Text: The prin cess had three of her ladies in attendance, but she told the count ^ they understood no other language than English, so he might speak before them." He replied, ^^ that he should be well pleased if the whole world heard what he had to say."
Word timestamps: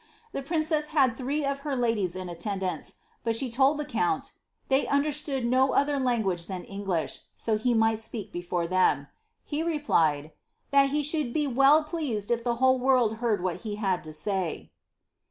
The 0.31 0.41
prin 0.41 0.63
cess 0.63 0.87
had 0.87 1.15
three 1.15 1.45
of 1.45 1.59
her 1.59 1.75
ladies 1.75 2.15
in 2.15 2.27
attendance, 2.27 2.95
but 3.23 3.35
she 3.35 3.51
told 3.51 3.77
the 3.77 3.85
count 3.85 4.23
^ 4.23 4.31
they 4.67 4.87
understood 4.87 5.45
no 5.45 5.73
other 5.73 5.99
language 5.99 6.47
than 6.47 6.63
English, 6.63 7.19
so 7.35 7.55
he 7.55 7.75
might 7.75 7.99
speak 7.99 8.31
before 8.31 8.65
them." 8.65 9.09
He 9.43 9.61
replied, 9.61 10.23
^^ 10.23 10.31
that 10.71 10.89
he 10.89 11.03
should 11.03 11.33
be 11.33 11.45
well 11.45 11.83
pleased 11.83 12.31
if 12.31 12.43
the 12.43 12.55
whole 12.55 12.79
world 12.79 13.17
heard 13.17 13.43
what 13.43 13.57
he 13.57 13.75
had 13.75 14.03
to 14.05 14.11
say." 14.11 14.71